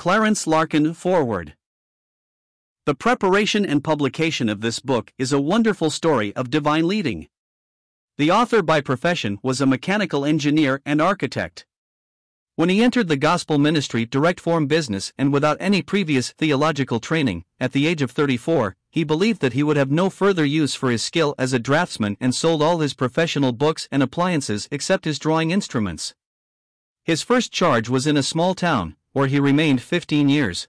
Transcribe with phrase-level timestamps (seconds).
[0.00, 1.56] Clarence Larkin Forward.
[2.86, 7.28] The preparation and publication of this book is a wonderful story of divine leading.
[8.16, 11.66] The author by profession was a mechanical engineer and architect.
[12.60, 17.46] When he entered the gospel ministry direct form business and without any previous theological training,
[17.58, 20.90] at the age of 34, he believed that he would have no further use for
[20.90, 25.18] his skill as a draftsman and sold all his professional books and appliances except his
[25.18, 26.14] drawing instruments.
[27.02, 30.68] His first charge was in a small town, where he remained 15 years.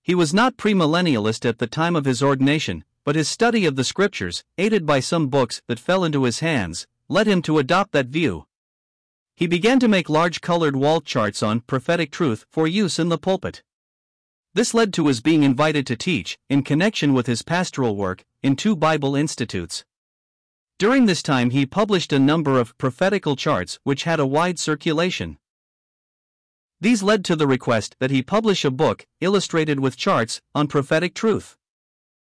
[0.00, 3.84] He was not premillennialist at the time of his ordination, but his study of the
[3.84, 8.06] scriptures, aided by some books that fell into his hands, led him to adopt that
[8.06, 8.46] view.
[9.36, 13.18] He began to make large colored wall charts on prophetic truth for use in the
[13.18, 13.64] pulpit.
[14.54, 18.54] This led to his being invited to teach, in connection with his pastoral work, in
[18.54, 19.84] two Bible institutes.
[20.78, 25.38] During this time, he published a number of prophetical charts which had a wide circulation.
[26.80, 31.12] These led to the request that he publish a book, illustrated with charts, on prophetic
[31.12, 31.56] truth.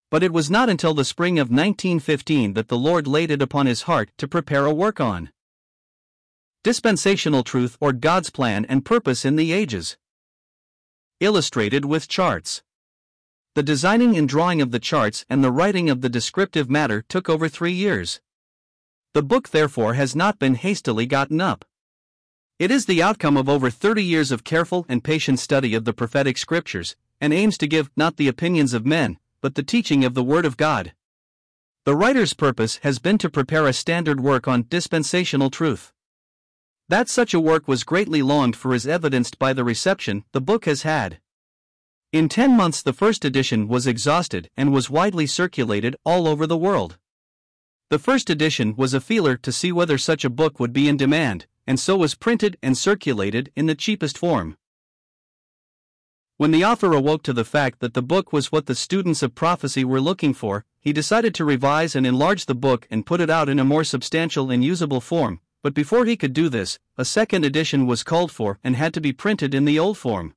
[0.09, 3.67] But it was not until the spring of 1915 that the Lord laid it upon
[3.67, 5.31] his heart to prepare a work on
[6.63, 9.97] dispensational truth or God's plan and purpose in the ages.
[11.19, 12.63] Illustrated with charts.
[13.55, 17.27] The designing and drawing of the charts and the writing of the descriptive matter took
[17.29, 18.21] over three years.
[19.13, 21.65] The book, therefore, has not been hastily gotten up.
[22.59, 25.93] It is the outcome of over 30 years of careful and patient study of the
[25.93, 30.13] prophetic scriptures, and aims to give not the opinions of men, but the teaching of
[30.13, 30.93] the Word of God.
[31.85, 35.93] The writer's purpose has been to prepare a standard work on dispensational truth.
[36.89, 40.63] That such a work was greatly longed for is evidenced by the reception the book
[40.63, 41.19] has had.
[42.13, 46.57] In 10 months, the first edition was exhausted and was widely circulated all over the
[46.57, 46.97] world.
[47.89, 50.95] The first edition was a feeler to see whether such a book would be in
[50.95, 54.55] demand, and so was printed and circulated in the cheapest form.
[56.37, 59.35] When the author awoke to the fact that the book was what the students of
[59.35, 63.29] prophecy were looking for, he decided to revise and enlarge the book and put it
[63.29, 65.41] out in a more substantial and usable form.
[65.67, 69.01] But before he could do this, a second edition was called for and had to
[69.01, 70.33] be printed in the old form.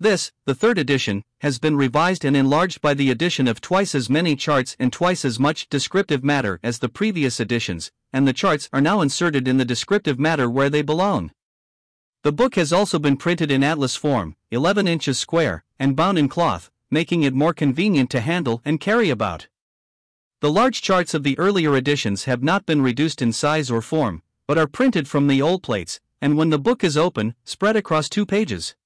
[0.00, 4.10] This, the third edition, has been revised and enlarged by the addition of twice as
[4.10, 8.68] many charts and twice as much descriptive matter as the previous editions, and the charts
[8.72, 11.30] are now inserted in the descriptive matter where they belong.
[12.24, 16.28] The book has also been printed in atlas form, 11 inches square, and bound in
[16.28, 19.46] cloth, making it more convenient to handle and carry about.
[20.40, 24.22] The large charts of the earlier editions have not been reduced in size or form,
[24.46, 28.08] but are printed from the old plates, and when the book is open, spread across
[28.08, 28.76] two pages.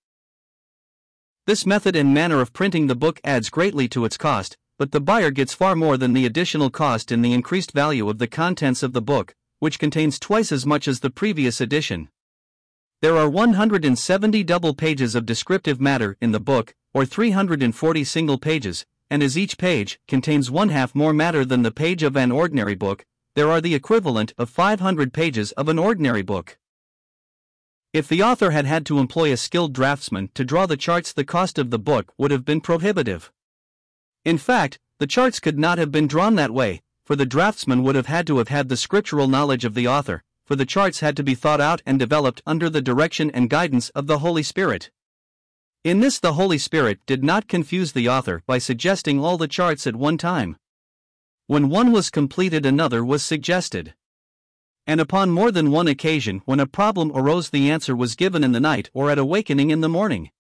[1.47, 5.01] This method and manner of printing the book adds greatly to its cost, but the
[5.01, 8.83] buyer gets far more than the additional cost in the increased value of the contents
[8.83, 12.09] of the book, which contains twice as much as the previous edition.
[13.03, 18.87] There are 170 double pages of descriptive matter in the book, or 340 single pages,
[19.13, 22.75] and as each page contains one half more matter than the page of an ordinary
[22.75, 26.57] book, there are the equivalent of 500 pages of an ordinary book.
[27.93, 31.27] If the author had had to employ a skilled draftsman to draw the charts, the
[31.27, 33.31] cost of the book would have been prohibitive.
[34.25, 37.97] In fact, the charts could not have been drawn that way, for the draftsman would
[37.97, 41.19] have had to have had the scriptural knowledge of the author, for the charts had
[41.19, 44.91] to be thought out and developed under the direction and guidance of the Holy Spirit.
[45.85, 49.87] In this, the Holy Spirit did not confuse the author by suggesting all the charts
[49.87, 50.57] at one time.
[51.47, 53.95] When one was completed, another was suggested
[54.87, 58.53] and upon more than one occasion when a problem arose, the answer was given in
[58.53, 60.31] the night or at awakening in the morning.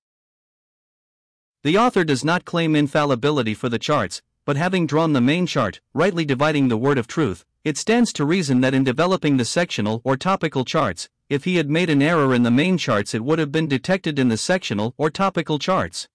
[1.62, 5.80] The author does not claim infallibility for the charts, but having drawn the main chart,
[5.94, 10.02] rightly dividing the word of truth, it stands to reason that in developing the sectional
[10.04, 13.38] or topical charts, if he had made an error in the main charts, it would
[13.38, 16.06] have been detected in the sectional or topical charts.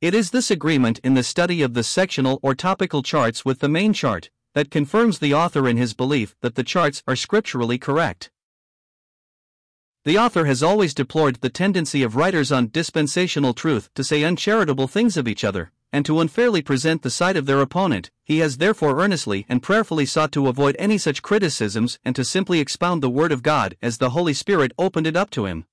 [0.00, 3.68] It is this agreement in the study of the sectional or topical charts with the
[3.68, 8.32] main chart that confirms the author in his belief that the charts are scripturally correct.
[10.04, 14.88] The author has always deplored the tendency of writers on dispensational truth to say uncharitable
[14.88, 18.10] things of each other, and to unfairly present the side of their opponent.
[18.24, 22.58] He has therefore earnestly and prayerfully sought to avoid any such criticisms and to simply
[22.58, 25.66] expound the Word of God as the Holy Spirit opened it up to him.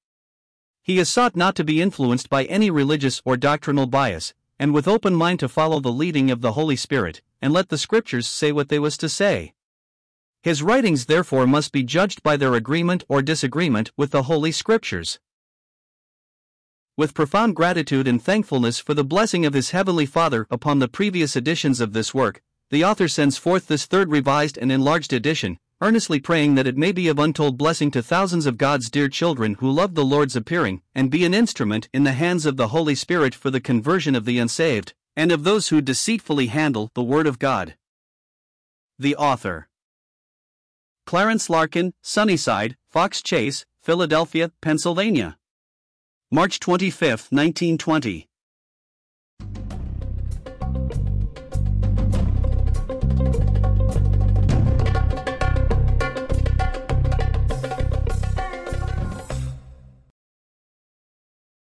[0.84, 4.88] He has sought not to be influenced by any religious or doctrinal bias, and with
[4.88, 8.52] open mind to follow the leading of the Holy Spirit, and let the Scriptures say
[8.52, 9.56] what they was to say.
[10.44, 15.20] His writings therefore must be judged by their agreement or disagreement with the Holy Scriptures.
[17.02, 21.36] With profound gratitude and thankfulness for the blessing of his Heavenly Father upon the previous
[21.36, 26.20] editions of this work, the author sends forth this third revised and enlarged edition, earnestly
[26.20, 29.72] praying that it may be of untold blessing to thousands of God's dear children who
[29.72, 33.34] love the Lord's appearing, and be an instrument in the hands of the Holy Spirit
[33.34, 37.40] for the conversion of the unsaved, and of those who deceitfully handle the Word of
[37.40, 37.74] God.
[39.00, 39.70] The author
[41.08, 45.40] Clarence Larkin, Sunnyside, Fox Chase, Philadelphia, Pennsylvania.
[46.34, 48.31] March 25, 1920.